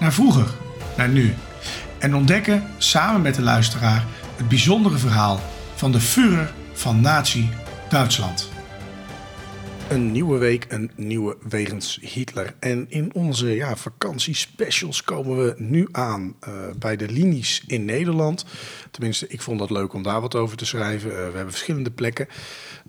[0.00, 0.46] naar vroeger,
[0.96, 1.34] naar nu.
[1.98, 4.04] En ontdekken samen met de luisteraar
[4.36, 5.40] het bijzondere verhaal
[5.74, 7.48] van de Führer van Nazi
[7.88, 8.49] Duitsland.
[9.90, 12.54] Een nieuwe week, een nieuwe wegens Hitler.
[12.58, 18.44] En in onze ja, vakantiespecials komen we nu aan eh, bij de linies in Nederland.
[18.90, 21.10] Tenminste, ik vond dat leuk om daar wat over te schrijven.
[21.10, 22.28] Eh, we hebben verschillende plekken.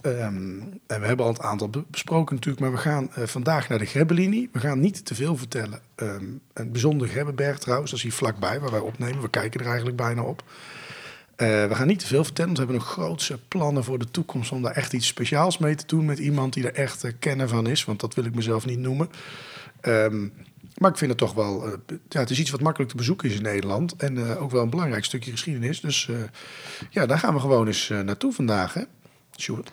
[0.02, 3.70] Ehm, en we hebben al het aantal be- besproken natuurlijk, maar we gaan eh, vandaag
[3.70, 4.50] naar de Grebbelinie.
[4.52, 5.82] We gaan niet te veel vertellen.
[5.96, 9.22] Ehm, een bijzonder Grebbeberg trouwens, dat is hier vlakbij waar wij opnemen.
[9.22, 10.44] We kijken er eigenlijk bijna op.
[11.42, 14.12] Eh, we gaan niet te veel vertellen, want we hebben nog grootse plannen voor de
[14.12, 17.12] toekomst om daar echt iets speciaals mee te doen met iemand die er echt uh,
[17.20, 19.10] kenner van is, want dat wil ik mezelf niet noemen.
[19.82, 20.28] Ehm,
[20.78, 21.74] maar ik vind het toch wel, uh,
[22.10, 24.70] ja, het is iets wat makkelijk te bezoeken is in Nederland en ook wel een
[24.70, 25.80] belangrijk stukje geschiedenis.
[25.80, 26.10] Dus
[26.90, 28.82] ja, daar gaan we gewoon eens naartoe vandaag, hè,
[29.38, 29.72] Sjoerd?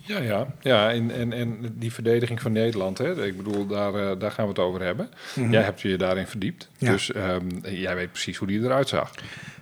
[0.00, 4.30] Ja, ja, ja en, en, en die verdediging van Nederland, hè, ik bedoel, daar, daar
[4.30, 5.08] gaan we het over hebben.
[5.34, 5.52] Mm-hmm.
[5.52, 6.92] Jij hebt je daarin verdiept, ja.
[6.92, 9.10] dus um, jij weet precies hoe die eruit zag.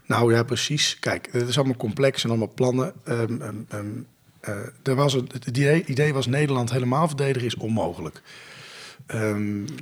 [0.07, 0.99] Nou ja, precies.
[0.99, 2.93] Kijk, het is allemaal complex en allemaal plannen.
[3.09, 4.07] Um, um, um,
[4.49, 8.23] uh, er was een, het idee, idee, was Nederland helemaal verdedigen is onmogelijk.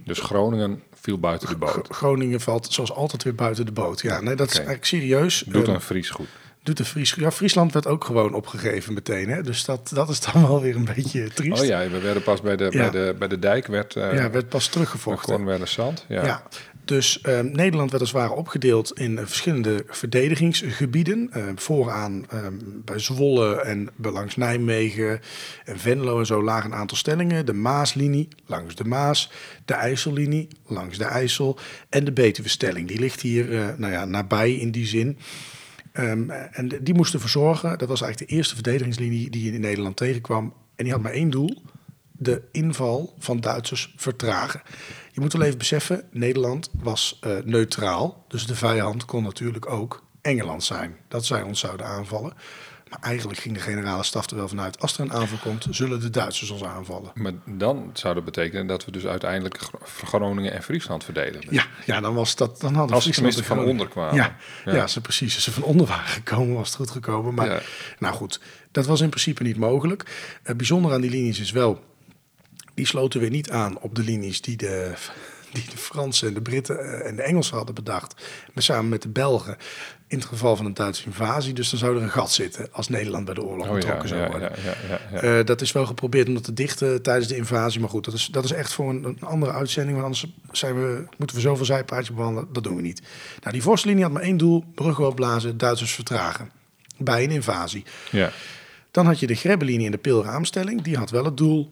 [0.04, 1.88] dus Groningen viel buiten de boot?
[1.90, 4.00] Groningen valt zoals altijd weer buiten de boot.
[4.00, 4.46] Ja, nee, dat okay.
[4.46, 5.44] is eigenlijk serieus.
[5.46, 6.28] Doet een Fries goed.
[6.62, 9.28] Doet de Fries Ja, Friesland werd ook gewoon opgegeven meteen.
[9.28, 9.42] Hè?
[9.42, 11.60] Dus dat, dat is dan wel weer een beetje triest.
[11.60, 12.70] Oh ja, we werden pas bij de, ja.
[12.70, 13.66] bij de, bij de dijk.
[13.66, 15.34] Werd, uh, ja, werd pas teruggevochten.
[15.36, 16.04] Gewoon zand.
[16.08, 16.24] Ja.
[16.24, 16.42] ja.
[16.84, 21.30] Dus uh, Nederland werd als het ware opgedeeld in uh, verschillende verdedigingsgebieden.
[21.36, 22.26] Uh, vooraan
[22.84, 25.20] bij Zwolle en langs Nijmegen
[25.64, 27.46] en Venlo en zo lagen een aantal stellingen.
[27.46, 29.30] De Maaslinie langs de Maas,
[29.64, 31.58] de IJssellinie langs de IJssel
[31.88, 32.88] en de Betuwe-stelling.
[32.88, 35.18] Die ligt hier nou ja, nabij in die zin.
[35.92, 40.52] En die moesten verzorgen, dat was eigenlijk de eerste verdedigingslinie die je in Nederland tegenkwam.
[40.76, 41.62] En die had maar één doel,
[42.24, 44.62] de inval van Duitsers vertragen.
[45.12, 48.24] Je moet wel even beseffen, Nederland was uh, neutraal.
[48.28, 50.96] Dus de vijand kon natuurlijk ook Engeland zijn.
[51.08, 52.32] Dat zij ons zouden aanvallen.
[52.90, 54.80] Maar eigenlijk ging de generale staf er wel vanuit...
[54.80, 57.10] als er een aanval komt, zullen de Duitsers ons aanvallen.
[57.14, 61.46] Maar dan zou dat betekenen dat we dus uiteindelijk Groningen en Friesland verdedigen.
[61.50, 62.60] Ja, ja dan was dat...
[62.60, 64.14] Dan hadden als ze van onder kwamen.
[64.14, 64.74] Ja, ja.
[64.74, 65.34] ja ze precies.
[65.34, 67.34] Als ze van onder waren gekomen, was het goed gekomen.
[67.34, 67.60] Maar ja.
[67.98, 68.40] nou goed,
[68.72, 70.04] dat was in principe niet mogelijk.
[70.42, 71.92] Het bijzonder aan die linies is wel...
[72.74, 74.94] die sloten weer niet aan op de linies die de
[75.54, 78.14] die de Fransen en de Britten en de Engelsen hadden bedacht.
[78.52, 79.56] Maar samen met de Belgen.
[80.06, 81.52] In het geval van een Duitse invasie.
[81.52, 84.16] Dus dan zou er een gat zitten als Nederland bij de oorlog oh, betrokken ja,
[84.16, 84.52] zou worden.
[84.64, 87.80] Ja, ja, uh, dat is wel geprobeerd om dat te dichten tijdens de invasie.
[87.80, 90.00] Maar goed, dat is, dat is echt voor een, een andere uitzending.
[90.00, 92.52] Want anders zijn we, moeten we zoveel zijpaardjes behandelen.
[92.52, 93.02] Dat doen we niet.
[93.40, 94.64] Nou, die vorstlinie had maar één doel.
[94.74, 96.50] Bruggen opblazen, Duitsers vertragen.
[96.96, 97.84] Bij een invasie.
[98.10, 98.30] Ja.
[98.90, 100.82] Dan had je de Grebbelinie en de Pilraamstelling.
[100.82, 101.68] Die had wel het doel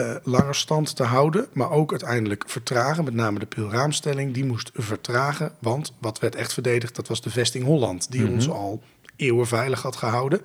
[0.00, 3.04] uh, langer stand te houden, maar ook uiteindelijk vertragen.
[3.04, 5.52] Met name de pilraamstelling, die moest vertragen.
[5.58, 8.34] Want wat werd echt verdedigd, dat was de vesting Holland, die mm-hmm.
[8.34, 8.82] ons al
[9.16, 10.40] eeuwen veilig had gehouden.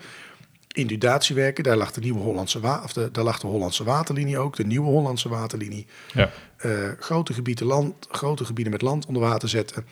[0.67, 4.55] Indudatiewerken, daar lag de nieuwe Hollandse, wa- of de, daar lag de Hollandse waterlinie ook,
[4.55, 5.87] de nieuwe Hollandse waterlinie.
[6.13, 6.31] Ja.
[6.65, 9.85] Uh, grote, gebieden land, grote gebieden met land onder water zetten.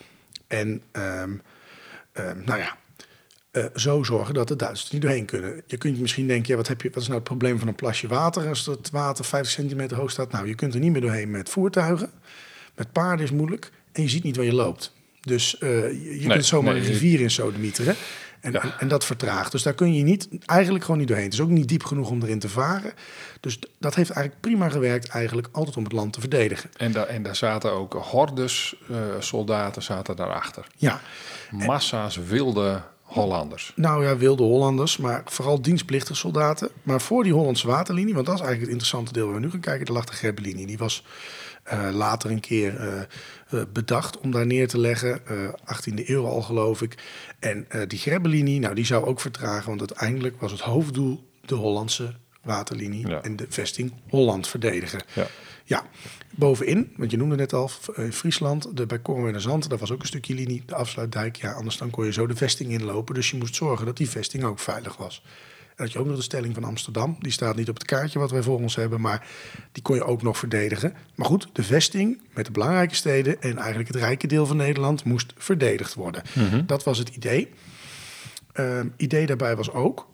[0.46, 1.42] En um,
[2.14, 2.76] um, nou ja,
[3.58, 5.62] uh, zo zorgen dat de Duitsers niet doorheen kunnen.
[5.66, 7.74] Je kunt misschien denken, ja, wat, heb je, wat is nou het probleem van een
[7.74, 10.32] plasje water als het water 50 centimeter hoog staat?
[10.32, 12.10] Nou, je kunt er niet meer doorheen met voertuigen.
[12.74, 14.92] Met paarden is moeilijk en je ziet niet waar je loopt.
[15.20, 17.94] Dus uh, je, je nee, kunt zomaar nee, een rivier in sodemieteren.
[18.40, 18.62] En, ja.
[18.62, 19.52] en, en, dat vertraagt.
[19.52, 21.26] Dus daar kun je niet, eigenlijk gewoon niet doorheen.
[21.26, 22.92] Het is ook niet diep genoeg om erin te varen.
[23.40, 26.70] Dus dat heeft eigenlijk prima gewerkt, eigenlijk altijd om het land te verdedigen.
[26.76, 30.66] En, da, en daar zaten ook hordes uh, soldaten zaten daarachter.
[30.76, 31.00] Ja.
[31.50, 33.72] Massa's wilde Hollanders.
[33.76, 36.68] Nou ja, wilde Hollanders, maar vooral dienstplichtige soldaten.
[36.82, 39.50] Maar voor die Hollandse waterlinie, want dat is eigenlijk het interessante deel waar we nu
[39.50, 40.66] gaan kijken, daar lag de Grebbelinie.
[40.66, 41.04] Die was
[41.72, 43.00] uh, later een keer uh,
[43.50, 45.20] uh, bedacht om daar neer te leggen,
[45.50, 46.94] 18e eeuw al geloof ik.
[47.38, 52.14] En die Grebbelinie, nou die zou ook vertragen, want uiteindelijk was het hoofddoel de Hollandse
[52.42, 53.22] waterlinie ja.
[53.22, 55.02] en de vesting Holland verdedigen.
[55.12, 55.26] Ja.
[55.68, 55.84] Ja,
[56.30, 59.92] bovenin, want je noemde net al, in Friesland, de, bij Kornwerd en Zand, daar was
[59.92, 61.36] ook een stukje linie, de afsluitdijk.
[61.36, 63.14] Ja, anders dan kon je zo de vesting inlopen.
[63.14, 65.22] Dus je moest zorgen dat die vesting ook veilig was.
[65.76, 67.16] En had je ook nog de stelling van Amsterdam.
[67.20, 69.26] Die staat niet op het kaartje wat wij voor ons hebben, maar
[69.72, 70.94] die kon je ook nog verdedigen.
[71.14, 75.04] Maar goed, de vesting met de belangrijke steden en eigenlijk het rijke deel van Nederland
[75.04, 76.22] moest verdedigd worden.
[76.34, 76.66] Mhm.
[76.66, 77.48] Dat was het idee.
[78.54, 80.06] Uh, idee daarbij was ook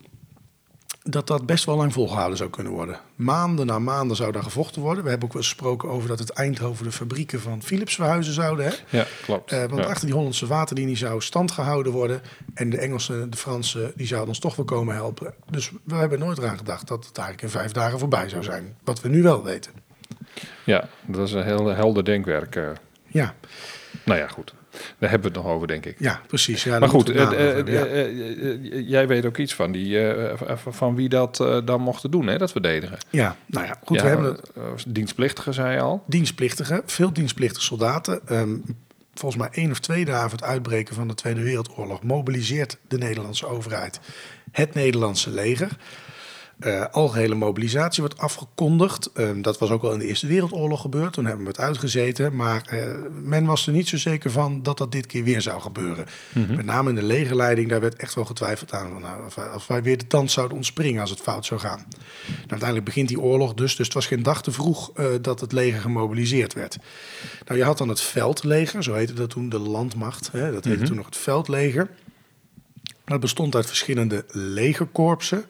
[1.07, 3.01] dat dat best wel lang volgehouden zou kunnen worden.
[3.15, 5.05] Maanden na maanden zou daar gevochten worden.
[5.05, 8.67] We hebben ook wel gesproken over dat het Eindhoven de fabrieken van Philips verhuizen zouden.
[8.67, 8.99] Hè?
[8.99, 9.53] Ja, klopt.
[9.53, 9.89] Uh, want ja.
[9.89, 12.23] achter die Hollandse waterlinie zou stand gehouden worden.
[12.55, 15.35] En de Engelsen, de Fransen, die zouden ons toch wel komen helpen.
[15.51, 18.77] Dus we hebben nooit eraan gedacht dat het eigenlijk in vijf dagen voorbij zou zijn.
[18.85, 19.73] Wat we nu wel weten.
[20.65, 22.57] Ja, dat is een heel helder denkwerk.
[22.57, 22.69] Uh.
[23.07, 23.35] Ja.
[24.05, 24.55] Nou ja, goed.
[24.99, 25.97] Daar hebben we het nog over, denk ik.
[25.99, 26.65] Ja, precies.
[26.65, 27.13] Ja, maar goed,
[28.87, 30.15] jij weet ook iets van, die,
[30.55, 32.99] van wie dat dan mochten doen, hè, dat verdedigen.
[33.11, 34.01] Ja, nou ja, goed.
[34.01, 34.85] We hebben het...
[34.89, 36.03] dienstplichtigen, zei je al.
[36.07, 38.21] Dienstplichtigen, veel dienstplichtige soldaten.
[38.31, 38.65] Um,
[39.15, 42.99] volgens mij één of twee dagen voor het uitbreken van de Tweede Wereldoorlog mobiliseert de
[42.99, 44.01] Nederlandse overheid
[44.51, 45.77] het Nederlandse leger.
[46.61, 49.11] Uh, algehele mobilisatie wordt afgekondigd.
[49.17, 51.13] Uh, dat was ook al in de Eerste Wereldoorlog gebeurd.
[51.13, 52.37] Toen hebben we het uitgezeten.
[52.37, 55.61] Maar uh, men was er niet zo zeker van dat dat dit keer weer zou
[55.61, 56.07] gebeuren.
[56.33, 56.57] Mhm.
[56.57, 58.91] Met name in de legerleiding, daar werd echt wel getwijfeld aan.
[58.93, 61.61] Van, nou, of, wij, of, wij, weer de tand zouden ontspringen als het fout zou
[61.61, 61.85] gaan.
[62.27, 63.77] Nou, uiteindelijk begint die oorlog dus.
[63.77, 66.77] Dus het was geen dag te vroeg eh, dat het leger gemobiliseerd werd.
[67.47, 70.29] Nou, je had dan het veldleger, zo heette dat toen, de landmacht.
[70.33, 70.87] Hè, dat heette Mhm.
[70.87, 71.89] toen nog het veldleger.
[73.05, 75.45] Dat bestond uit verschillende legerkorpsen.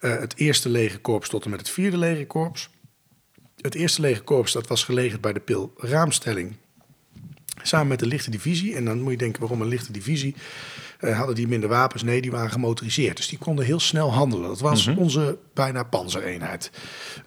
[0.00, 2.70] Uh, het eerste legerkorps tot en met het vierde legerkorps.
[3.60, 6.56] Het eerste legerkorps dat was gelegerd bij de Pil Raamstelling.
[7.62, 8.74] Samen met de lichte divisie.
[8.74, 10.34] En dan moet je denken waarom een lichte divisie.
[11.00, 12.02] Uh, hadden die minder wapens?
[12.02, 13.16] Nee, die waren gemotoriseerd.
[13.16, 14.48] Dus die konden heel snel handelen.
[14.48, 14.90] Dat was Mhm.
[14.90, 15.04] mm -hmm.
[15.04, 16.70] onze bijna panzereenheid,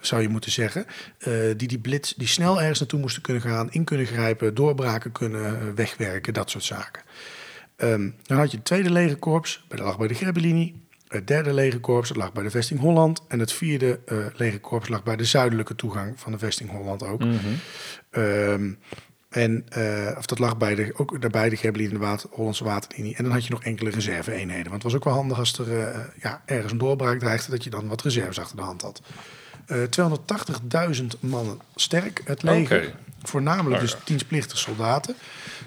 [0.00, 0.86] zou je moeten zeggen.
[1.18, 5.12] Uh, die die blitz, die snel ergens naartoe moesten kunnen gaan, in kunnen grijpen, doorbraken
[5.12, 7.02] kunnen wegwerken, dat soort zaken.
[7.76, 10.82] Um, dan had je het tweede legerkorps, dat lag bij de Grebbelinie.
[11.08, 13.22] Het derde legerkorps lag bij de vesting Holland.
[13.28, 17.24] En het vierde uh, legerkorps lag bij de zuidelijke toegang van de vesting Holland ook.
[17.24, 18.22] Mm -hmm.
[18.22, 18.78] um,
[19.34, 22.64] en uh, of dat lag bij de, ook daarbij de Grebbelinie en de water, Hollandse
[22.64, 23.16] waterlinie.
[23.16, 24.70] En dan had je nog enkele reserve-eenheden.
[24.70, 27.50] Want het was ook wel handig als er uh, ja, ergens een doorbraak dreigde...
[27.50, 29.02] dat je dan wat reserves achter de hand had.
[29.66, 32.78] Uh, 280.000 mannen sterk, het leger.
[32.78, 32.94] Okay.
[33.22, 35.14] Voornamelijk dus dienstplichtige soldaten.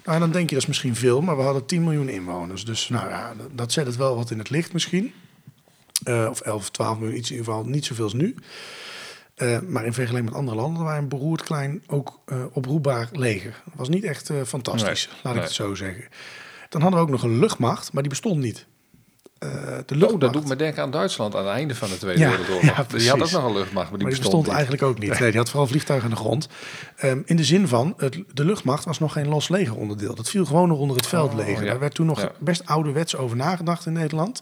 [0.03, 2.65] Nou, en dan denk je dat is misschien veel, maar we hadden 10 miljoen inwoners.
[2.65, 5.13] Dus nou ja, dat zet het wel wat in het licht misschien.
[6.07, 8.35] Uh, of 11 of 12 miljoen, iets in ieder geval niet zoveel als nu.
[9.37, 13.61] Uh, maar in vergelijking met andere landen waren een beroerd klein, ook uh, oproepbaar leger.
[13.65, 15.41] Dat was niet echt fantastisch, nee, laat nee.
[15.41, 16.05] ik het zo zeggen.
[16.69, 18.65] Dan hadden we ook nog een luchtmacht, maar die bestond niet.
[19.39, 19.49] Uh,
[19.85, 20.13] de luchtmacht.
[20.13, 22.63] Oh, dat doet me denken aan Duitsland aan het einde van de Tweede Ja, Wereldoorlog.
[22.63, 25.19] ja, die had ook nog een luchtmacht, maar die maar die bestond, eigenlijk ook niet.
[25.19, 26.47] Nee, die had vooral vliegtuigen aan de grond.
[27.03, 30.15] Um, in de zin van, het, de luchtmacht was nog geen los legeronderdeel.
[30.15, 31.55] Dat viel gewoon nog onder het veldleger.
[31.55, 31.69] Oh, ja.
[31.69, 34.41] Daar werd toen nog best ouderwets over nagedacht in Nederland.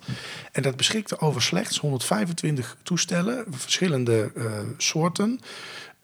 [0.52, 4.46] En dat beschikte over slechts 125 toestellen, verschillende uh,
[4.78, 5.40] soorten.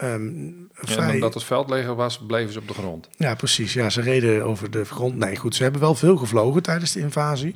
[0.03, 3.09] Um, en omdat het veldleger was, bleven ze op de grond.
[3.17, 3.73] Ja, precies.
[3.73, 5.15] Ja, ze reden over de grond.
[5.15, 7.55] Nee, goed, ze hebben wel veel gevlogen tijdens de invasie.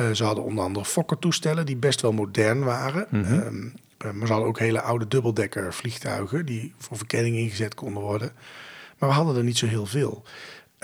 [0.00, 3.06] Uh, ze hadden onder andere Fokker-toestellen die best wel modern waren.
[3.10, 3.32] Mhm.
[3.32, 8.02] Um, uh, maar ze hadden ook hele oude dubbeldekker vliegtuigen die voor verkenning ingezet konden
[8.02, 8.32] worden.
[8.98, 10.22] Maar we hadden er niet zo heel veel.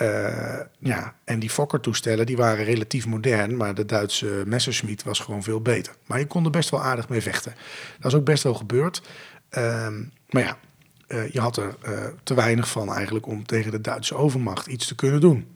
[0.03, 5.43] Uh, ja, en die Fokker-toestellen die waren relatief modern, maar de Duitse Messerschmitt was gewoon
[5.43, 5.95] veel beter.
[6.07, 7.55] Maar je kon er best wel aardig mee vechten.
[8.01, 9.03] Dat is ook best wel gebeurd.
[9.51, 10.59] Um, maar ja,
[11.09, 14.87] uh, je had er uh, te weinig van eigenlijk om tegen de Duitse overmacht iets
[14.87, 15.47] te kunnen doen.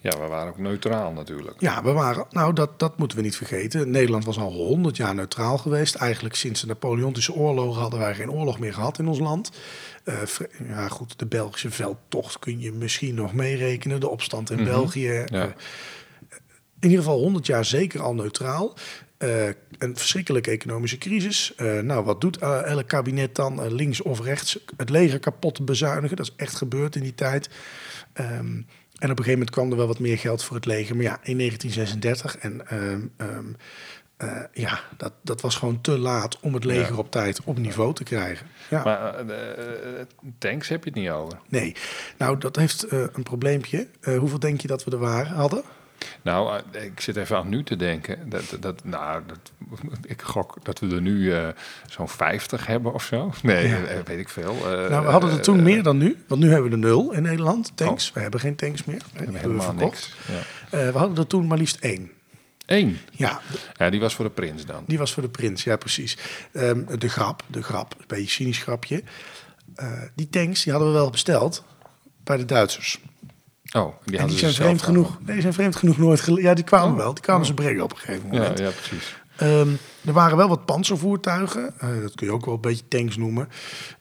[0.00, 1.60] Ja, we waren ook neutraal natuurlijk.
[1.60, 3.90] Ja, we waren, nou dat, dat moeten we niet vergeten.
[3.90, 5.94] Nederland was al honderd jaar neutraal geweest.
[5.94, 9.50] Eigenlijk sinds de Napoleontische oorlogen hadden wij geen oorlog meer gehad in ons land.
[10.04, 10.14] Uh,
[10.68, 14.00] ja goed, de Belgische veldtocht kun je misschien nog meerekenen.
[14.00, 14.64] De opstand in Mhm.
[14.64, 14.80] mm -hmm.
[14.80, 15.24] België.
[15.26, 15.44] Ja.
[16.80, 18.74] in ieder geval 100 jaar zeker al neutraal.
[19.18, 19.46] Uh,
[19.78, 21.52] een verschrikkelijke economische crisis.
[21.56, 24.58] Uh, nou, wat doet uh, elk kabinet dan, links of rechts?
[24.76, 26.16] Het leger kapot bezuinigen.
[26.16, 27.48] Dat is echt gebeurd in die tijd.
[28.20, 28.66] Um,
[28.98, 30.96] en op een gegeven moment kwam er wel wat meer geld voor het leger.
[30.96, 33.56] Maar ja, in 1936 en um, um,
[34.52, 36.98] ja, dat, dat was gewoon te laat om het leger Ja.
[36.98, 38.46] op tijd op niveau te krijgen.
[38.70, 38.82] Ja.
[38.84, 39.34] Maar uh,
[40.38, 41.38] tanks heb je het niet over.
[41.48, 41.74] Nee,
[42.18, 43.88] nou dat heeft uh, een probleempje.
[44.18, 45.62] Hoeveel denk je dat we er waren, hadden?
[46.22, 48.28] Nou, eh, ik zit even aan nu te denken.
[48.30, 49.38] Dat, dat, nou, dat,
[50.04, 51.48] ik gok dat we er nu eh,
[51.88, 53.32] zo'n 50 hebben of zo.
[53.42, 53.84] Nee, Ja.
[53.84, 54.54] eh, weet ik veel.
[54.64, 56.24] Nou, we hadden er toen meer dan nu.
[56.28, 58.12] Want nu hebben we de nul in Nederland, tanks.
[58.12, 58.98] We hebben geen tanks meer.
[59.12, 60.12] we hebben we helemaal niks.
[60.70, 60.92] Ja.
[60.92, 62.10] We hadden er toen maar liefst één.
[62.66, 62.98] Eén.
[63.10, 63.40] Ja,
[63.76, 64.84] Ja, die was voor de prins dan.
[64.86, 65.64] die was voor de prins.
[65.64, 66.16] Ja, precies.
[66.52, 69.02] Ehm, de grap, de grap, een beetje cynisch grapje.
[70.14, 71.64] Die tanks die hadden we wel besteld
[72.24, 73.00] bij de Duitsers.
[73.72, 75.18] Oh, die en die zijn zelf vreemd genoeg.
[75.18, 76.96] Nee, die zijn vreemd genoeg nooit gele- Ja, die kwamen Oh.
[76.96, 77.14] wel.
[77.14, 78.58] Die kwamen ze brengen op een gegeven Ja, moment.
[78.58, 79.16] ja, precies.
[79.36, 79.68] Ehm,
[80.04, 81.74] er waren wel wat panzervoertuigen.
[81.78, 83.48] Eh, dat kun je ook wel een beetje tanks noemen.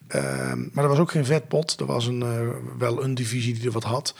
[0.07, 1.79] Ehm, maar er was ook geen vetpot.
[1.79, 4.15] Er was een, eh, wel een divisie die er wat had.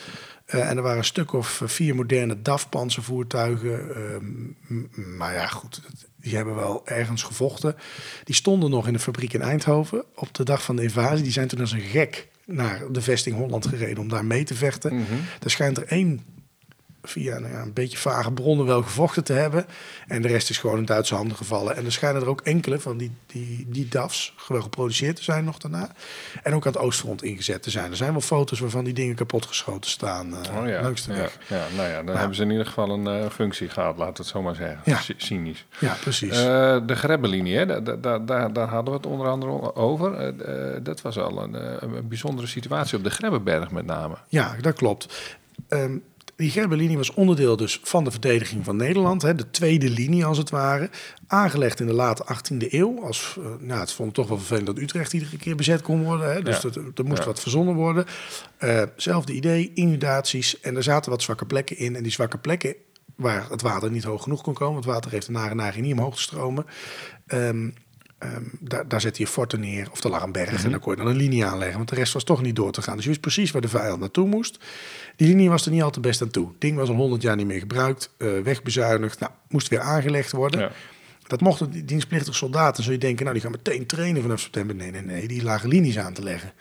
[0.46, 3.96] Eh, en er waren een stuk of vier moderne DAF-panzervoertuigen.
[3.96, 5.82] Ehm, maar ja, goed.
[6.22, 7.76] Die hebben wel ergens gevochten.
[8.24, 11.24] Die stonden nog in de fabriek in Eindhoven op de dag van de invasie.
[11.24, 14.56] Die zijn toen als een gek naar de vesting Holland gereden om daar mee te
[14.56, 14.96] vechten.
[14.96, 15.14] Mhm.
[15.44, 16.22] Er schijnt er één
[17.10, 19.66] via nou ja, een beetje vage bronnen wel gevochten te hebben.
[20.08, 21.76] En de rest is gewoon in Duitse handen gevallen.
[21.76, 25.44] En er schijnen er ook enkele van die, die, die DAF's gewoon geproduceerd te zijn
[25.44, 25.90] nog daarna.
[26.44, 27.92] En ook aan het Oostfront ingezet te zijn.
[27.92, 30.34] Er zijn wel foto's waarvan die dingen kapotgeschoten staan.
[30.46, 30.82] eh, Oh ja.
[30.82, 31.38] langs de weg.
[31.48, 34.28] ja, nou ja, dan hebben ze in ieder geval een eh, functie gehad, laat het
[34.28, 34.80] zo maar zeggen.
[34.86, 34.98] Ja.
[35.00, 35.66] Cy- Cynisch.
[35.80, 36.32] Ja, precies.
[36.38, 40.34] Eh, de Grebbelinie, hè, daar, daar, daar, daar hadden we het onder andere over.
[40.84, 44.16] Dat was al een, een bijzondere situatie op de Grebbeberg met name.
[44.28, 45.34] Ja, dat klopt.
[45.68, 45.98] Ehm,
[46.36, 49.22] die Gerbelinie was onderdeel dus van de verdediging van Nederland.
[49.22, 50.90] Hè, de tweede linie als het ware.
[51.28, 53.04] Aangelegd in de late 18e eeuw.
[53.04, 56.04] Als, eh, nou, het vond ik toch wel vervelend dat Utrecht iedere keer bezet kon
[56.04, 56.34] worden.
[56.34, 56.62] Hè, dus Ja.
[56.62, 57.26] dat, er moest Ja.
[57.26, 58.06] wat verzonnen worden.
[58.58, 60.60] Eh, zelfde idee, inundaties.
[60.60, 61.96] En er zaten wat zwakke plekken in.
[61.96, 62.76] En die zwakke plekken
[63.16, 64.74] waar het water niet hoog genoeg kon komen.
[64.74, 66.66] Want het water heeft een nare neiging niet omhoog te stromen.
[67.28, 67.70] Ehm,
[68.18, 69.88] ehm, daar, daar zette je forten neer.
[69.92, 71.78] Of er lag een berg en dan kon je dan een linie aanleggen.
[71.78, 72.96] Want de rest was toch niet door te gaan.
[72.96, 74.58] Dus je wist precies waar de vijand naartoe moest.
[75.16, 76.48] Die linie was er niet al te best aan toe.
[76.48, 78.14] Het ding was al 100 jaar niet meer gebruikt.
[78.18, 79.20] eh, wegbezuinigd.
[79.20, 80.60] Nou, moest weer aangelegd worden.
[80.60, 80.72] Ja.
[81.28, 82.84] Dat mochten die dienstplichtige soldaten.
[82.84, 84.76] Zul je denken, nou die gaan meteen trainen vanaf september.
[84.76, 85.28] Nee, nee, nee.
[85.28, 86.52] Die lagen linies aan te leggen.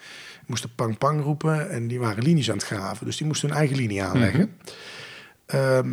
[0.47, 3.07] Moesten pang pang roepen en die waren linies aan het graven.
[3.07, 4.57] Dus die moesten hun eigen linie aanleggen.
[5.47, 5.89] Ehm,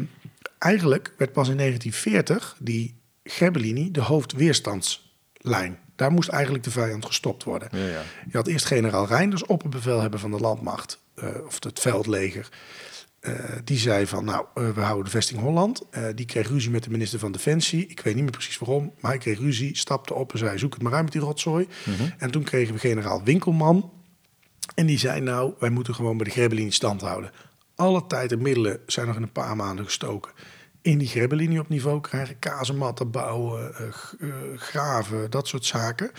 [0.57, 5.77] eigenlijk werd pas in 1940 die Grebbelinie de hoofdweerstandslijn.
[5.95, 7.69] Daar moest eigenlijk de vijand gestopt worden.
[7.71, 8.01] Ja, ja.
[8.31, 10.99] Je had eerst generaal Reinders, opperbevelhebber van de landmacht,
[11.45, 12.49] of het veldleger.
[13.19, 15.81] Eh, die zei van, nou, eh, we houden de vesting Holland.
[15.89, 17.87] Eh, die kreeg ruzie met de minister van Defensie.
[17.87, 20.73] Ik weet niet meer precies waarom, maar hij kreeg ruzie, stapte op en zei, zoek
[20.73, 21.67] het maar uit met die rotzooi.
[22.17, 23.91] En toen kregen we generaal Winkelman.
[24.75, 27.31] En die zei, nou, wij moeten gewoon bij de Grebbelinie stand houden.
[27.75, 30.31] Alle tijd en middelen zijn nog in een paar maanden gestoken.
[30.81, 36.11] In die Grebbelinie op niveau krijgen, kazematten bouwen, eh, eh, graven, dat soort zaken.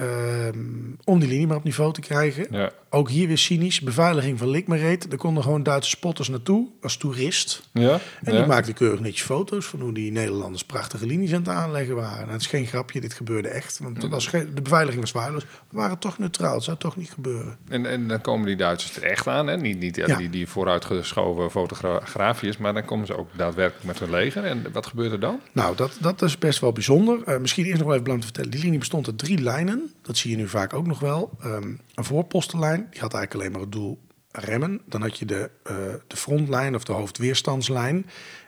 [0.00, 0.58] Ehm,
[1.04, 2.46] om die linie maar op niveau te krijgen.
[2.50, 2.70] Ja.
[2.90, 5.12] Ook hier weer cynisch, beveiliging van Likmereet.
[5.12, 7.68] Er konden gewoon Duitse spotters naartoe als toerist.
[7.72, 8.00] Ja?
[8.22, 8.38] En ja.
[8.38, 12.26] die maakten keurig netjes foto's van hoe die Nederlanders prachtige linies aan het aanleggen waren.
[12.26, 13.78] En het is geen grapje, dit gebeurde echt.
[13.78, 15.42] Want was geen, de beveiliging was waardeloos.
[15.42, 17.56] We waren toch neutraal, het zou toch niet gebeuren.
[17.68, 19.56] En, en dan komen die Duitsers er echt aan, hè?
[19.56, 24.10] Niet, niet ja, die, die vooruitgeschoven fotografiërs, maar dan komen ze ook daadwerkelijk met hun
[24.10, 24.44] leger.
[24.44, 25.40] En wat gebeurt er dan?
[25.52, 27.22] Nou, dat, dat is best wel bijzonder.
[27.24, 28.50] Eh, misschien eerst nog wel even belangrijk te vertellen.
[28.50, 29.89] Die linie bestond uit drie lijnen.
[30.02, 31.30] Dat zie je nu vaak ook nog wel.
[31.40, 33.98] Ehm, een voorpostenlijn, die had eigenlijk alleen maar het doel
[34.32, 34.80] remmen.
[34.86, 35.74] Dan had je de, eh,
[36.06, 37.96] de frontlijn of de hoofdweerstandslijn.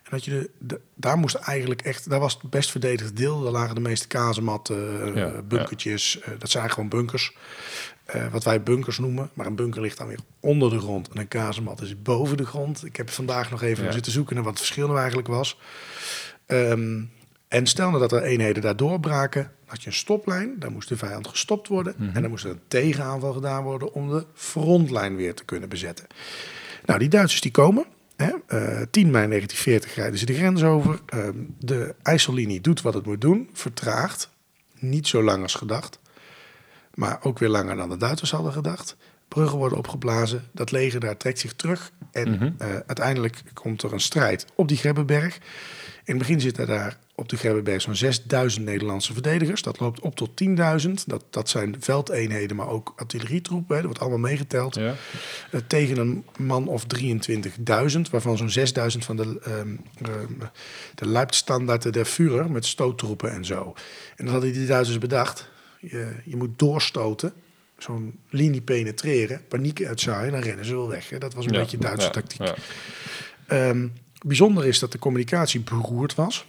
[0.03, 3.41] En dat je de, de- daar moest eigenlijk echt, daar was het best verdedigd deel.
[3.43, 6.21] Daar lagen de meeste kazematten, eh, Ja, bunkertjes.
[6.21, 7.37] eh, dat zijn gewoon bunkers.
[8.31, 9.31] Wat wij bunkers noemen.
[9.35, 11.09] Maar een bunker ligt dan weer onder de grond.
[11.09, 12.85] En een kazemat is boven de grond.
[12.85, 13.93] Ik heb vandaag nog even Ja.
[13.93, 15.59] zitten zoeken naar wat het verschil nou eigenlijk was.
[16.47, 17.03] Ehm,
[17.49, 20.97] en stel nou dat er eenheden daar doorbraken, had je een stoplijn, daar moest de
[20.97, 21.95] vijand gestopt worden.
[22.15, 26.07] En dan moest er een tegenaanval gedaan worden om de frontlijn weer te kunnen bezetten.
[26.85, 27.85] Nou, die Duitsers die komen.
[28.17, 31.01] Hè, eh, 10 mei 1940 rijden ze de grens over.
[31.07, 34.31] Ehm, de IJssellinie doet wat het moet doen, vertraagt.
[34.79, 35.99] Niet zo lang als gedacht,
[36.95, 38.97] maar ook weer langer dan de Duitsers hadden gedacht.
[39.33, 41.93] Bruggen worden opgeblazen, dat leger daar trekt zich terug.
[42.11, 45.37] En eh, uiteindelijk komt er een strijd op die Grebbeberg.
[46.05, 49.63] In het begin zitten daar op de Grebbeberg zo'n 6000 Nederlandse verdedigers.
[49.63, 50.31] Dat loopt op tot
[50.87, 50.93] 10.000.
[51.07, 53.77] Dat, dat zijn veldeenheden, maar ook artillerietroepen.
[53.77, 53.83] Hè.
[53.83, 54.75] Dat wordt allemaal meegeteld.
[54.75, 54.95] Ja.
[55.51, 59.77] Eh, tegen een man of 23.000, waarvan zo'n 6.000 van de, ehm,
[60.95, 63.75] de Leibstandard der Führer met stoottroepen en zo.
[64.17, 65.51] En dat hadden die Duitsers bedacht.
[65.81, 67.33] Je, je moet doorstoten,
[67.83, 71.09] zo'n linie penetreren, paniek uitzaaien, dan rennen ze wel weg.
[71.09, 71.19] Hè.
[71.19, 72.41] Dat was een Ja, beetje Duitse ja, tactiek.
[72.43, 72.55] ja.
[73.47, 73.89] Ehm,
[74.27, 76.47] bijzonder is dat de communicatie beroerd was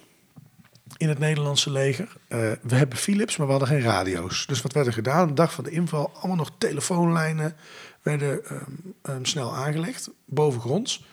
[0.97, 2.07] in het Nederlandse leger.
[2.27, 4.45] Eh, we hebben Philips, maar we hadden geen radio's.
[4.47, 5.27] Dus wat werd er gedaan?
[5.27, 7.55] De dag van de inval, allemaal nog telefoonlijnen
[8.01, 8.61] werden ehm,
[9.01, 11.05] ehm, snel aangelegd, bovengronds.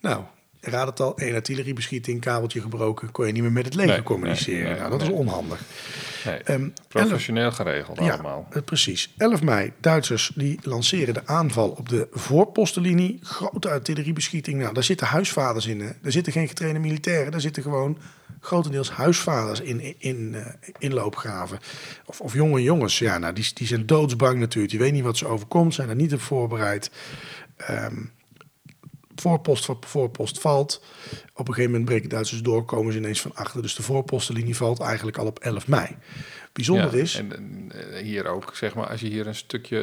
[0.00, 0.22] Nou,
[0.60, 4.02] raad het al, één artilleriebeschieting, kabeltje gebroken, kon je niet meer met het leger Nee,
[4.02, 4.60] communiceren.
[4.62, 5.60] nee, nee, nou, dat is onhandig.
[6.24, 8.46] Nee, Ehm, professioneel geregeld allemaal.
[8.50, 9.12] Ja, eh, precies.
[9.16, 13.18] 11 mei, Duitsers die lanceren de aanval op de voorpostenlinie.
[13.22, 14.60] Grote artilleriebeschieting.
[14.60, 15.80] Nou, daar zitten huisvaders in.
[15.80, 15.90] Hè.
[16.02, 17.32] Daar zitten geen getrainde militairen.
[17.32, 17.98] Daar zitten gewoon
[18.40, 20.46] grotendeels huisvaders in, in, in eh,
[20.78, 21.58] inloopgraven.
[22.04, 22.98] Of, of jonge jongens.
[22.98, 24.70] Ja, nou, die, die zijn doodsbang natuurlijk.
[24.70, 25.74] Die weten niet wat ze overkomt.
[25.74, 26.90] Zijn er niet op voorbereid.
[27.56, 27.94] Ehm,
[29.16, 30.82] voorpost voor voorpost valt.
[31.34, 33.62] Op een gegeven moment breken Duitsers door, komen ze ineens van achter.
[33.62, 35.96] Dus de voorpostenlinie valt eigenlijk al op 11 mei.
[36.52, 39.78] Bijzonder Ja, is, En, en, eh, hier ook, zeg maar, als je hier een stukje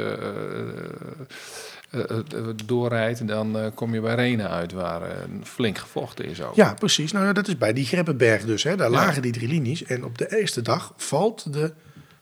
[1.89, 2.19] eh, eh,
[2.65, 5.01] doorrijdt, dan kom je bij Renen uit, waar
[5.43, 6.55] flink gevochten is ook.
[6.55, 7.11] ja precies.
[7.11, 8.63] Nou ja, dat is bij die Grebbeberg dus.
[8.63, 8.75] Hè.
[8.75, 9.83] Daar lagen die drie linies.
[9.83, 11.73] En op de eerste dag valt de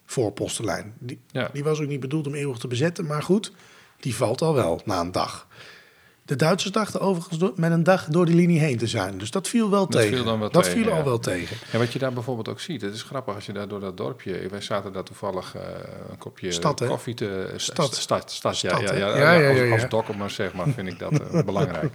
[0.05, 0.93] voorpostenlijn.
[0.99, 1.49] Die, Ja.
[1.53, 3.05] die was ook niet bedoeld om eeuwig te bezetten.
[3.05, 3.51] Maar goed,
[3.99, 5.47] die valt al wel na een dag.
[6.27, 9.17] De Duitsers dachten overigens door- met een dag door die linie heen te zijn.
[9.17, 10.15] Dus dat viel wel Dat tegen.
[10.15, 11.57] viel dan wel dat tegen, viel al wel tegen.
[11.71, 13.97] En wat je daar bijvoorbeeld ook ziet, het is grappig als je daar door dat
[13.97, 15.61] dorpje, wij zaten daar toevallig eh,
[16.09, 17.53] een kopje Stad, koffie te...
[17.55, 17.95] Stad.
[17.95, 20.99] Stad, stad, ja, Stad, ja, ja, Ja, ja, als, als maar zeg maar, vind ik
[20.99, 21.91] dat eh, belangrijk.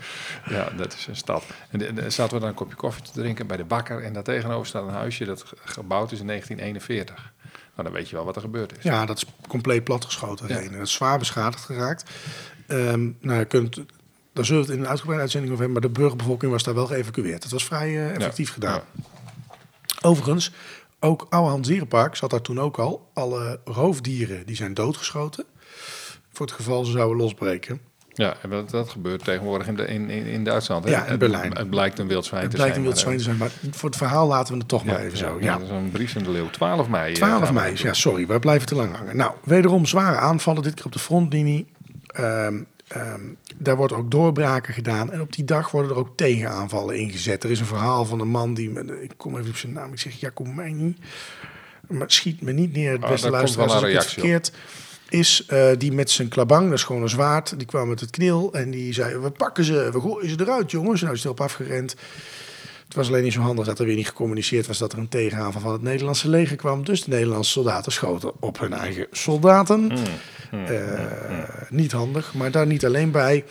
[0.48, 1.44] Ja, dat is een stad.
[1.70, 4.66] En zaten we daar een kopje koffie te drinken bij de bakker en daar tegenover
[4.66, 7.32] staat een huisje dat ge- gebouwd is in 1941.
[7.74, 8.82] Nou, dan weet je wel wat er gebeurd is.
[8.82, 10.48] Ja, dat is compleet platgeschoten.
[10.48, 10.56] Ja.
[10.58, 10.72] heen.
[10.72, 12.10] Dat is zwaar beschadigd geraakt.
[12.66, 13.80] Ehm, nou, je kunt,
[14.32, 15.82] daar zullen we het in een uitgebreide uitzending over hebben.
[15.82, 17.42] Maar de burgerbevolking was daar wel geëvacueerd.
[17.42, 18.80] Dat was vrij eh, effectief Ja, gedaan.
[18.94, 19.04] ja.
[20.00, 20.52] Overigens,
[21.00, 23.10] ook Ouwehands Dierenpark zat daar toen ook al.
[23.14, 25.44] Alle roofdieren die zijn doodgeschoten.
[26.32, 27.80] Voor het geval ze zouden losbreken.
[28.14, 30.84] Ja, en dat, dat gebeurt tegenwoordig in, de, in, in, Duitsland.
[30.84, 30.90] hè?
[30.90, 31.56] Ja, in Het- Berlijn.
[31.56, 32.86] Het, blijkt een wild zwijn Het te blijkt zijn.
[32.86, 33.36] een wild te zijn.
[33.36, 35.36] Maar voor het verhaal laten we het toch maar, maar even zo.
[35.40, 36.50] Ja, dat is een brief in de leeuw.
[36.50, 37.10] 12 mei.
[37.12, 39.16] eh, 12 gaan we mei, ja, sorry, wij blijven te lang hangen.
[39.16, 41.66] Nou, wederom zware aanvallen, dit keer op de frontlinie.
[42.06, 42.60] Ehm,
[43.62, 45.12] daar wordt ook doorbraken gedaan.
[45.12, 47.44] En op die dag worden er ook tegenaanvallen ingezet.
[47.44, 49.92] Er is een verhaal van een man die, met- ik kom even op zijn naam,
[49.92, 50.96] ik zeg Jacomini.
[51.88, 54.12] Maar schiet me niet neer, het Ah, beste komt luisteraars, wel als ik het op.
[54.12, 54.52] verkeerd
[55.08, 55.44] is.
[55.46, 58.52] eh, die met zijn klabang, dat is gewoon een zwaard, die kwam met het knil.
[58.52, 61.00] En die zei, we pakken ze, we gooien ze eruit jongens.
[61.00, 61.94] Nou is hij erop afgerend.
[62.86, 65.08] Het was alleen niet zo handig dat er weer niet gecommuniceerd was dat er een
[65.08, 66.84] tegenaanval van het Nederlandse leger kwam.
[66.84, 69.92] Dus de Nederlandse soldaten schoten op hun eigen soldaten.
[70.52, 71.00] Eh,
[71.68, 73.44] niet handig, maar daar niet alleen bij.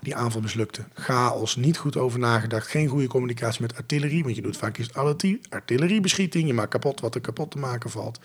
[0.00, 0.84] Die aanval mislukte.
[0.94, 2.66] Chaos, niet goed over nagedacht.
[2.66, 4.22] Geen goede communicatie met artillerie.
[4.22, 6.46] Want je doet vaak eens artillerie- artilleriebeschieting.
[6.46, 8.20] Je maakt kapot wat er kapot te maken valt.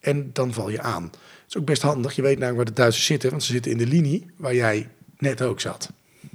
[0.00, 1.02] En dan val je aan.
[1.02, 1.12] Het
[1.48, 2.16] is ook best handig.
[2.16, 3.30] Je weet namelijk waar de Duitsers zitten.
[3.30, 4.88] Want ze zitten in de linie waar jij
[5.18, 5.90] net ook zat.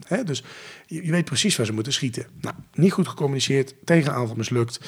[0.06, 0.24] Hè?
[0.24, 0.44] Dus
[0.88, 2.26] je, je weet precies waar ze moeten schieten.
[2.42, 3.74] Nou, niet goed gecommuniceerd.
[3.84, 4.80] Tegenaanval mislukt.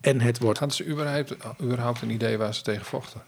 [0.00, 3.22] En het wordt Hadden ze überhaupt, überhaupt een idee waar ze tegen vochten?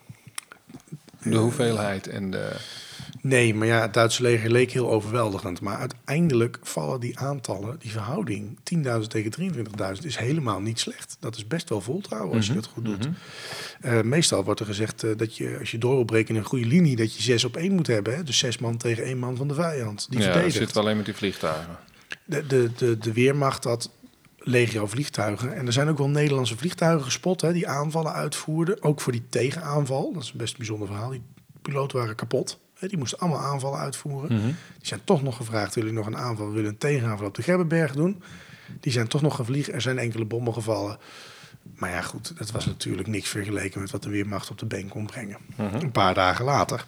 [1.22, 2.56] De hoeveelheid en de...
[3.22, 5.60] Nee, maar ja, het Duitse leger leek heel overweldigend.
[5.60, 11.16] Maar uiteindelijk vallen die aantallen, die verhouding 10.000 tegen 23.000 is helemaal niet slecht.
[11.20, 13.08] Dat is best wel voltrouwen als je dat goed doet.
[13.80, 16.46] Eh, meestal wordt er gezegd eh, dat je, als je door wil breken in een
[16.46, 18.14] goede linie, dat je zes op één moet hebben.
[18.14, 18.22] Hè?
[18.22, 20.06] Dus zes man tegen één man van de vijand.
[20.10, 20.56] Die ja, verdedigt.
[20.56, 21.78] zit alleen met die vliegtuigen.
[22.24, 23.90] De, de, de, de Weermacht had
[24.42, 25.54] legio vliegtuigen.
[25.54, 28.82] En er zijn ook wel Nederlandse vliegtuigen gespot hè, die aanvallen uitvoerden.
[28.82, 30.12] Ook voor die tegenaanval.
[30.12, 31.10] Dat is een best bijzonder verhaal.
[31.10, 31.22] Die
[31.62, 32.58] piloten waren kapot.
[32.78, 34.36] Hè, die moesten allemaal aanvallen uitvoeren.
[34.36, 34.46] Mhm.
[34.46, 37.42] Die zijn toch nog gevraagd, willen jullie nog een aanval, willen een tegenaanval op de
[37.42, 38.22] Grebbeberg doen.
[38.80, 39.74] Die zijn toch nog gaan vliegen.
[39.74, 40.98] Er zijn enkele bommen gevallen.
[41.76, 44.88] Maar ja, goed, dat was natuurlijk niks vergeleken met wat de Weermacht op de been
[44.88, 45.38] kon brengen.
[45.56, 46.84] Een paar dagen later.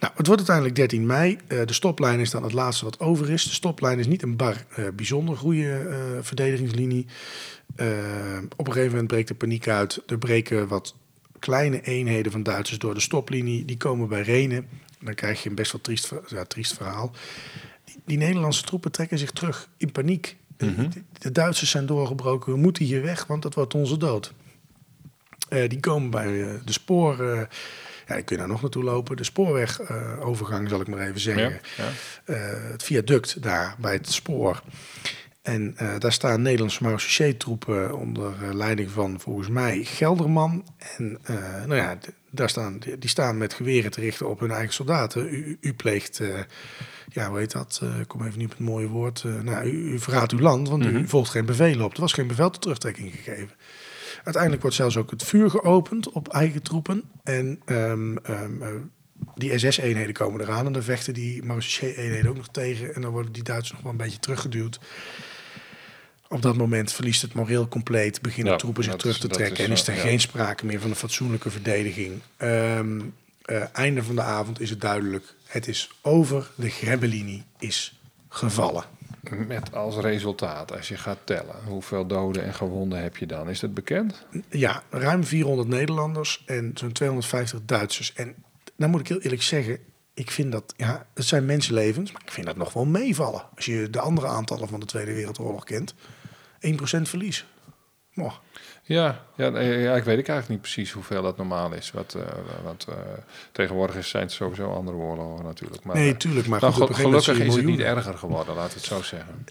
[0.00, 1.38] Nou, het wordt uiteindelijk 13 mei.
[1.46, 3.44] Eh, de stoplijn is dan het laatste wat over is.
[3.44, 7.06] De stoplijn is niet een bar eh, bijzonder goede eh, verdedigingslinie.
[8.56, 10.02] Op een gegeven moment breekt de paniek uit.
[10.06, 10.94] Er breken wat
[11.38, 13.64] kleine eenheden van Duitsers door de stoplinie.
[13.64, 14.68] Die komen bij Renen.
[15.00, 17.12] Dan krijg je een best wel triest, ja, triest verhaal.
[17.84, 20.36] Die, die Nederlandse troepen trekken zich terug in paniek.
[20.56, 22.52] De, de Duitsers zijn doorgebroken.
[22.52, 24.32] We moeten hier weg, want dat wordt onze dood.
[25.48, 26.26] Die komen bij
[26.64, 27.48] de spoor.
[28.10, 29.16] Ja, dan kun je daar nog naartoe lopen.
[29.16, 31.60] De spoorwegovergang, zal ik maar even zeggen.
[31.76, 31.90] Ja, ja.
[32.24, 34.62] Eh, het viaduct daar bij het spoor.
[35.42, 40.64] En eh, daar staan Nederlandse marechaussee-troepen onder eh, leiding van volgens mij Gelderman.
[40.96, 41.18] En
[41.66, 41.98] nou ja,
[42.30, 45.56] daar staan, die staan met geweren te richten op hun eigen soldaten.
[45.60, 46.20] U, pleegt,
[47.08, 47.80] ja hoe heet dat?
[48.00, 49.24] Ik kom even niet op het mooie woord.
[49.42, 51.94] Nou, u, u verraadt uw land, want u volgt geen bevelen op.
[51.94, 53.50] Er was geen bevel tot terugtrekking gegeven.
[54.24, 57.02] Uiteindelijk wordt zelfs ook het vuur geopend op eigen troepen.
[57.22, 58.68] En ehm, ehm, eh,
[59.34, 60.66] die SS-eenheden komen eraan.
[60.66, 62.94] En dan vechten die marechaussee-eenheden ook nog tegen.
[62.94, 64.80] En dan worden die Duitsers nog wel een beetje teruggeduwd.
[66.28, 68.22] Op dat moment verliest het moreel compleet.
[68.22, 69.58] Beginnen Ja, troepen zich terug te trekken.
[69.58, 70.02] is, en is er eh, ja.
[70.02, 72.20] geen sprake meer van een fatsoenlijke verdediging.
[72.36, 75.34] Eh, einde van de avond is het duidelijk.
[75.46, 76.50] Het is over.
[76.54, 78.84] De Grebbelinie is gevallen.
[79.46, 83.48] Met als resultaat, als je gaat tellen, hoeveel doden en gewonden heb je dan?
[83.48, 84.26] Is dat bekend?
[84.48, 88.12] Ja, ruim 400 Nederlanders en zo'n 250 Duitsers.
[88.12, 88.34] En
[88.76, 89.78] dan moet ik heel eerlijk zeggen,
[90.14, 93.42] ik vind dat, ja, het zijn mensenlevens, maar ik vind dat nog wel meevallen.
[93.54, 95.94] Als je de andere aantallen van de Tweede Wereldoorlog kent.
[95.94, 95.96] 1%
[97.02, 97.46] verlies.
[98.14, 98.32] Mooi.
[98.94, 101.90] Ja, ja, ja, ik weet ik eigenlijk niet precies hoeveel dat normaal is.
[101.90, 102.22] Wat, eh,
[102.64, 102.94] want eh,
[103.52, 105.84] tegenwoordig is- zijn het sowieso andere oorlogen natuurlijk.
[105.84, 108.74] Maar, Nee, eh, tuurlijk, maar nou, goed, een gelukkig is het niet erger geworden, laat
[108.74, 109.44] het zo zeggen.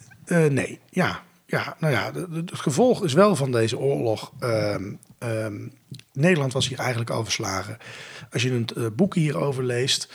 [0.54, 1.23] Nee, ja.
[1.45, 4.32] Ja, nou ja, het gevolg is wel van deze oorlog.
[4.39, 5.67] ehm, ehm,
[6.13, 7.78] Nederland was hier eigenlijk al verslagen.
[8.32, 10.13] Als je eh, boek hierover leest,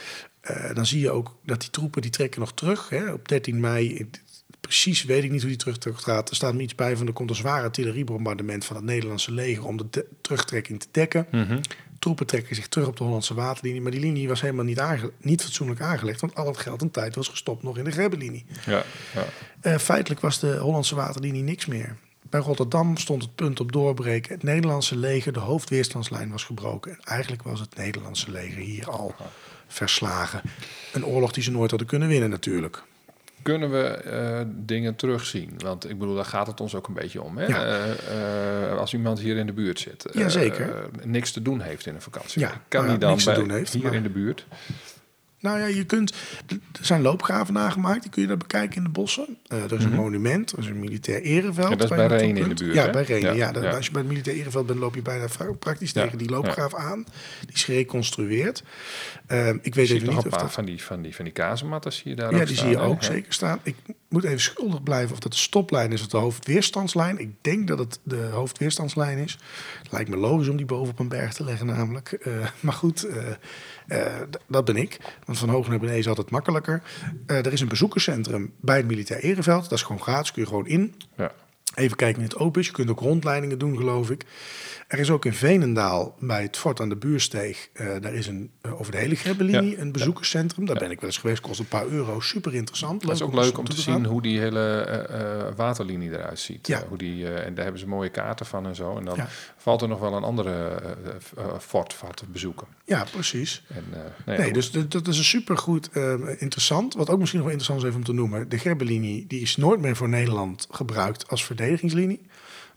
[0.75, 2.89] dan zie je ook dat die troepen die trekken nog terug.
[2.89, 3.13] Hè.
[3.13, 4.11] Op 13 mei,
[4.67, 6.31] precies weet ik niet hoe die terug teruggaat.
[6.31, 9.65] Er staat me iets bij van er komt een zware artilleriebombardement van het Nederlandse leger
[9.67, 11.27] om de de- terugtrekking te dekken.
[11.99, 14.81] Troepen trekken zich terug op de Hollandse waterlinie, maar die linie was helemaal niet,
[15.21, 18.45] niet fatsoenlijk aangelegd, want al het geld en tijd was gestopt nog in de Grebbelinie.
[18.67, 18.83] Ja,
[19.15, 19.25] ja.
[19.61, 21.97] Eh, feitelijk was de Hollandse waterlinie niks meer.
[22.31, 24.33] Bij Rotterdam stond het punt op doorbreken.
[24.33, 26.93] Het Nederlandse leger, de hoofdweerstandslijn was gebroken.
[26.93, 29.15] En eigenlijk was het Nederlandse leger hier al
[29.67, 30.43] verslagen.
[30.93, 32.83] Een oorlog die ze nooit hadden kunnen winnen natuurlijk.
[33.45, 35.51] Kunnen we eh, dingen terugzien?
[35.59, 37.37] Want ik bedoel, daar gaat het ons ook een beetje om.
[37.39, 37.47] Hè?
[37.47, 37.65] Ja.
[37.65, 40.07] Eh, eh, als iemand hier in de buurt zit,
[41.03, 43.51] niks te doen heeft in een vakantie, Ja, kan nou hij ja, dan bij, doen
[43.51, 44.47] heeft, hier maar- in de buurt?
[45.45, 46.15] Nou ja, je kunt.
[46.49, 49.37] Er zijn loopgraven nagemaakt, die kun je daar bekijken in de bossen.
[49.47, 51.57] Eh, er is een monument, er is een militair ereveld.
[51.57, 51.71] Mhm.
[51.71, 53.23] Ja, dat is bij Renen in de buurt, Ja, bij Renen.
[53.37, 53.71] Ja, Ja, dan- ja.
[53.71, 55.27] Als je bij het militair ereveld bent, loop je bijna
[55.59, 57.07] praktisch tegen die loopgraaf aan.
[57.47, 58.63] Die is gereconstrueerd.
[59.27, 61.93] Eh, ik weet even nog niet of dat van die, van die, van die kazenmatten
[61.93, 63.59] zie je daar Ja, ook die staan, zie je ook zeker staan.
[63.63, 63.75] Ik
[64.09, 67.19] moet even schuldig blijven of dat de stoplijn is of de hoofdweerstandslijn.
[67.19, 69.39] Ik denk dat het de hoofdweerstandslijn is.
[69.83, 72.13] Het lijkt me logisch om die boven op een berg te leggen namelijk.
[72.13, 73.07] Eh, maar goed,
[74.47, 74.99] dat ben ik.
[75.35, 76.83] Want van hoog naar beneden is altijd makkelijker.
[77.27, 79.63] Eh, er is een bezoekerscentrum bij het militair ereveld.
[79.63, 80.95] Dat is gewoon gratis, kun je gewoon in.
[81.17, 81.33] Ja.
[81.75, 82.67] Even kijken in het open is.
[82.67, 84.25] Je kunt ook rondleidingen doen, geloof ik.
[84.95, 87.69] Er is ook in Veenendaal bij het fort aan de Buursteeg.
[87.73, 89.79] eh, daar is een, eh, over de hele Grebbelinie Ja.
[89.79, 90.65] een bezoekerscentrum.
[90.67, 91.41] Daar ben ik wel eens geweest.
[91.41, 92.21] Kost een paar euro.
[92.21, 93.03] Super interessant.
[93.03, 96.67] Dat is ook leuk om te zien hoe die hele eh, waterlinie eruit ziet.
[96.67, 96.85] Ja.
[96.89, 98.97] Hoe die, en daar hebben ze mooie kaarten van en zo.
[98.97, 99.17] En dan
[99.57, 100.81] valt er nog wel een andere
[101.61, 102.67] fort van te bezoeken.
[102.85, 103.63] Ja, precies.
[103.69, 103.85] En,
[104.27, 104.55] Nee, goed.
[104.55, 106.95] dus dat, is een supergoed eh, interessant.
[106.95, 108.49] Wat ook misschien nog wel interessant is even om te noemen.
[108.49, 112.21] De Grebbelinie die is nooit meer voor Nederland gebruikt als verdedigingslinie.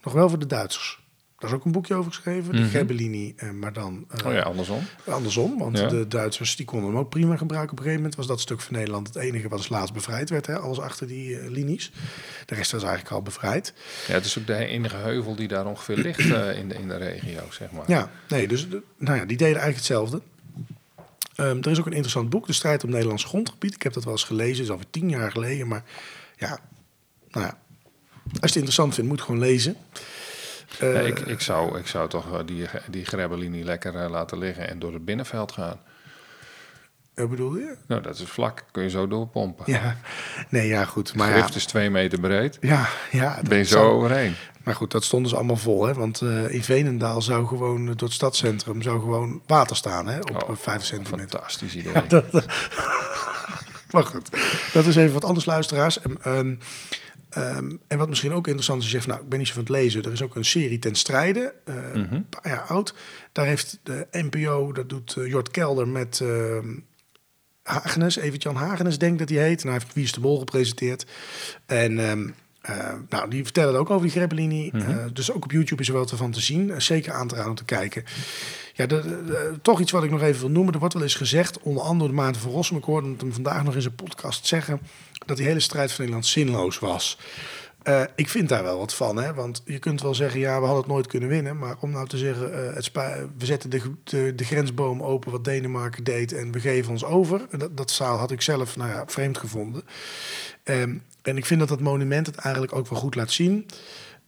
[0.04, 1.06] Nog wel voor de Duitsers.
[1.40, 2.56] Daar is ook een boekje over geschreven.
[2.56, 4.84] De Grebbelinie, eh, maar dan eh, Oh ja, andersom.
[5.06, 5.58] andersom.
[5.58, 5.88] Want Ja.
[5.88, 7.72] de Duitsers die konden hem ook prima gebruiken.
[7.72, 10.30] Op een gegeven moment was dat stuk van Nederland het enige wat als laatst bevrijd
[10.30, 10.46] werd.
[10.46, 10.58] Hè?
[10.60, 11.92] Alles achter die eh, linies.
[12.46, 13.74] De rest was eigenlijk al bevrijd.
[14.08, 16.30] Ja, het is ook de enige heuvel die daar ongeveer ligt in,
[16.70, 17.84] de, in de regio, zeg maar.
[17.88, 20.22] Ja, nee, dus de- nou ja, die deden eigenlijk hetzelfde.
[21.36, 23.74] Ehm, er is ook een interessant boek, De strijd om Nederlands grondgebied.
[23.74, 25.68] Ik heb dat wel eens gelezen, is alweer tien jaar geleden.
[25.68, 25.84] Maar
[26.38, 26.60] ja,
[27.32, 27.58] nou ja,
[28.24, 29.76] als je het interessant vindt, moet gewoon lezen.
[30.80, 34.80] Eh, ik, ik, zou, ik zou toch die, die grebbelinie lekker eh, laten liggen en
[34.80, 35.80] door het binnenveld gaan.
[37.16, 37.76] Wat bedoel je?
[37.88, 38.64] Nou, dat is vlak.
[38.72, 39.64] Kun je zo doorpompen.
[39.68, 39.98] Ja,
[40.50, 41.16] nee, ja, goed.
[41.16, 42.58] Maar Maar ja, is twee meter breed.
[42.62, 44.36] ja, ja dat Ben je zo overheen.
[44.64, 45.86] Maar goed, dat stonden ze allemaal vol.
[45.86, 45.94] Hè?
[45.94, 50.08] Want eh, in Veenendaal zou gewoon, door het stadscentrum, zou gewoon water staan.
[50.08, 50.20] Hè?
[50.20, 51.30] Op Oh, eh, vijf centimeter.
[51.30, 51.94] Fantastisch idee.
[51.94, 52.32] Ja, dat,
[53.92, 54.30] maar goed,
[54.74, 56.02] dat is even wat anders, luisteraars.
[56.22, 56.60] En,
[57.30, 59.64] ehm, en wat misschien ook interessant is, je zegt, nou, ik ben niet zo van
[59.64, 60.04] het lezen.
[60.04, 62.94] Er is ook een serie ten strijde, eh, een paar jaar oud.
[63.32, 66.70] Daar heeft de NPO, dat doet eh, Jort Kelder met ehm
[67.68, 69.62] Hagenes, Evert-Jan Hagenes, denk ik dat hij heet.
[69.62, 71.06] En hij heeft Wie is de Bol gepresenteerd.
[71.66, 72.30] En ehm,
[72.68, 74.72] eh, nou, die vertellen ook over die Grebbelinie.
[74.72, 76.72] Eh, dus ook op YouTube is er wel te van te zien.
[76.72, 78.04] Eh, zeker aan te raden om te kijken.
[78.74, 80.74] Ja, de, de- de- toch iets wat ik nog even wil noemen.
[80.74, 82.78] Er wordt wel eens gezegd, onder andere door de Maarten van Rossum.
[82.78, 84.80] Ik hoorde hem vandaag nog in zijn podcast zeggen...
[85.26, 87.18] dat die hele strijd van Nederland zinloos was.
[88.16, 89.34] Ik vind daar wel wat van, hè?
[89.34, 91.58] want je kunt wel zeggen, ja, we hadden het nooit kunnen winnen.
[91.58, 92.92] Maar om nou te zeggen, het
[93.38, 93.82] we zetten de,
[94.36, 97.42] de, grensboom open wat Denemarken deed en we geven ons over.
[97.58, 99.84] Dat, dat zaal had ik zelf nou ja, vreemd gevonden.
[100.64, 103.66] Ehm, en ik vind dat dat monument het eigenlijk ook wel goed laat zien.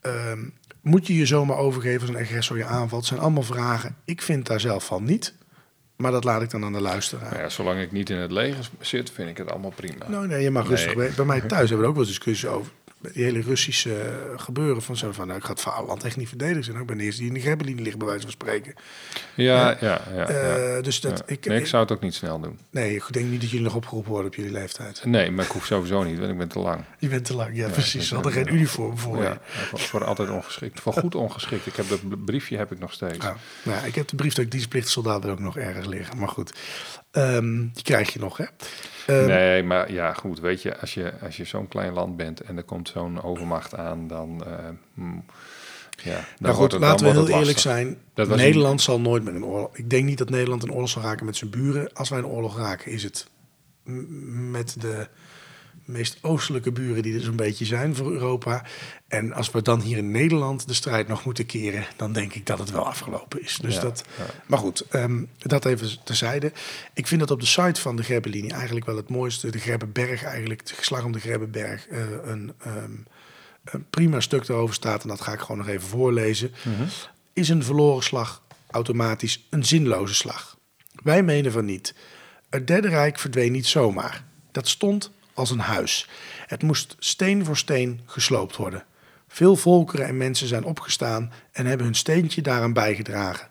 [0.00, 0.38] Ehm,
[0.82, 3.00] moet je je zomaar overgeven als een agressor je aanvalt?
[3.00, 3.96] Het zijn allemaal vragen.
[4.04, 5.34] Ik vind daar zelf van niet.
[5.96, 7.30] Maar dat laat ik dan aan de luisteraar.
[7.30, 10.08] Nou ja, zolang ik niet in het leger zit, vind ik het allemaal prima.
[10.08, 10.70] Nou, nee, je mag Nee.
[10.72, 10.94] rustig.
[10.94, 12.72] Bij, bij mij thuis hebben we er ook wel discussies over.
[13.12, 16.68] Die hele Russische gebeuren van zo van, nou, ik ga het vaderland echt niet verdedigen.
[16.68, 18.74] Nou, ik ben de eerste die in de Grebbelinie ligt, bij wijze van spreken.
[19.34, 20.00] Ja, ja, ja.
[20.14, 21.34] ja, Eh, dus dat, ja.
[21.34, 22.58] ik, nee, ik zou het ook niet snel doen.
[22.70, 25.04] nee, ik denk niet dat jullie nog opgeroepen worden op jullie leeftijd.
[25.04, 26.84] Nee, maar ik hoef sowieso niet, want ik ben te lang.
[26.98, 28.08] Je bent te lang, ja, precies.
[28.08, 29.22] Ze hadden geen uniform voor.
[29.22, 30.80] Ja, voor, voor altijd ongeschikt.
[30.80, 31.66] Voor goed ongeschikt.
[31.66, 33.18] Ik heb dat briefje heb ik nog steeds.
[33.18, 36.18] Nou, nou ik heb de brief dat ik dienstplichtig soldaat er ook nog ergens liggen.
[36.18, 36.52] Maar goed,
[37.10, 38.44] Ehm, die krijg je nog, hè?
[39.06, 42.40] Ehm, nee, maar ja, goed, weet je, als je, als je zo'n klein land bent
[42.40, 44.44] en er komt zo'n overmacht aan, dan,
[44.94, 45.24] mm,
[46.02, 47.98] ja, dan nou goed, het, laten we heel eerlijk zijn.
[48.14, 49.76] Nederland zal nooit met een oorlog...
[49.76, 51.92] Ik denk niet dat Nederland een oorlog zal raken met zijn buren.
[51.92, 53.28] Als wij een oorlog raken, is het
[54.50, 55.08] met de
[55.90, 58.64] meest oostelijke buren die er zo'n beetje zijn voor Europa.
[59.08, 61.86] En als we dan hier in Nederland de strijd nog moeten keren...
[61.96, 63.58] dan denk ik dat het wel afgelopen is.
[63.62, 64.24] Dus Ja, dat, ja.
[64.46, 66.52] Maar goed, ehm, dat even terzijde.
[66.94, 69.50] Ik vind dat op de site van de Grebbelinie eigenlijk wel het mooiste.
[69.50, 71.88] De Grebbeberg eigenlijk, de geslag om de Grebbeberg...
[71.88, 72.92] eh, een, ehm,
[73.64, 75.02] een prima stuk erover staat.
[75.02, 76.52] En dat ga ik gewoon nog even voorlezen.
[77.32, 80.58] Is een verloren slag automatisch een zinloze slag?
[81.02, 81.94] Wij menen van niet.
[82.50, 84.24] Het Derde Rijk verdween niet zomaar.
[84.52, 86.08] Dat stond als een huis.
[86.46, 88.84] Het moest steen voor steen gesloopt worden.
[89.28, 93.48] Veel volkeren en mensen zijn opgestaan en hebben hun steentje daaraan bijgedragen.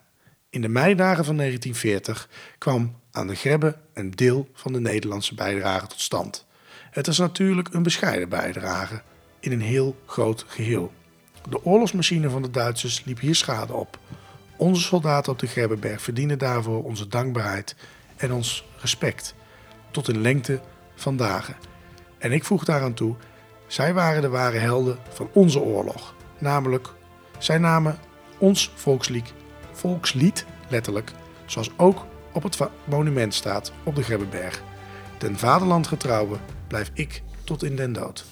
[0.50, 5.86] In de meidagen van 1940 kwam aan de Grebbe een deel van de Nederlandse bijdrage
[5.86, 6.46] tot stand.
[6.90, 9.02] Het is natuurlijk een bescheiden bijdrage
[9.40, 10.92] in een heel groot geheel.
[11.48, 13.98] De oorlogsmachine van de Duitsers liep hier schade op.
[14.56, 17.76] Onze soldaten op de Grebbeberg verdienen daarvoor onze dankbaarheid
[18.16, 19.34] en ons respect.
[19.90, 20.60] Tot in lengte
[20.94, 21.69] van dagen.
[22.20, 23.14] En ik voeg daaraan toe,
[23.66, 26.14] zij waren de ware helden van onze oorlog.
[26.38, 26.88] Namelijk,
[27.38, 27.98] zij namen
[28.38, 29.32] ons volkslied,
[29.72, 31.12] volkslied letterlijk,
[31.46, 34.62] zoals ook op het monument staat op de Grebbeberg.
[35.18, 38.24] Ten vaderland getrouwe blijf ik tot in den dood.